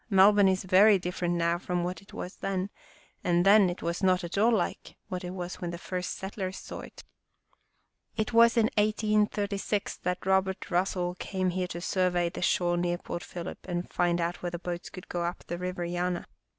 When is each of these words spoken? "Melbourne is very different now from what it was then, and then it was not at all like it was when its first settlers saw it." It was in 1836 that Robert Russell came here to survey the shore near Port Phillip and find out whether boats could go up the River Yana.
"Melbourne 0.09 0.47
is 0.47 0.63
very 0.63 0.97
different 0.97 1.35
now 1.35 1.59
from 1.59 1.83
what 1.83 2.01
it 2.01 2.11
was 2.11 2.37
then, 2.37 2.71
and 3.23 3.45
then 3.45 3.69
it 3.69 3.83
was 3.83 4.01
not 4.01 4.23
at 4.23 4.35
all 4.35 4.51
like 4.51 4.95
it 5.11 5.29
was 5.29 5.61
when 5.61 5.71
its 5.71 5.83
first 5.83 6.15
settlers 6.17 6.57
saw 6.57 6.79
it." 6.79 7.03
It 8.17 8.33
was 8.33 8.57
in 8.57 8.71
1836 8.79 9.97
that 9.97 10.25
Robert 10.25 10.71
Russell 10.71 11.13
came 11.19 11.51
here 11.51 11.67
to 11.67 11.81
survey 11.81 12.29
the 12.29 12.41
shore 12.41 12.77
near 12.77 12.97
Port 12.97 13.21
Phillip 13.21 13.59
and 13.67 13.91
find 13.93 14.19
out 14.19 14.41
whether 14.41 14.57
boats 14.57 14.89
could 14.89 15.07
go 15.07 15.21
up 15.23 15.43
the 15.45 15.59
River 15.59 15.85
Yana. 15.85 16.25